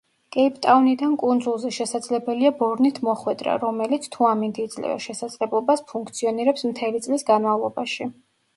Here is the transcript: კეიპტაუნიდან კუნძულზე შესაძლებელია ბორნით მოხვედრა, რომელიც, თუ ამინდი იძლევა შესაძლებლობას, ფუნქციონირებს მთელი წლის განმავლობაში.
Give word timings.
კეიპტაუნიდან 0.35 1.11
კუნძულზე 1.23 1.69
შესაძლებელია 1.75 2.51
ბორნით 2.61 2.97
მოხვედრა, 3.09 3.59
რომელიც, 3.65 4.09
თუ 4.17 4.27
ამინდი 4.31 4.67
იძლევა 4.69 4.97
შესაძლებლობას, 5.07 5.87
ფუნქციონირებს 5.93 6.69
მთელი 6.73 7.07
წლის 7.09 7.31
განმავლობაში. 7.33 8.13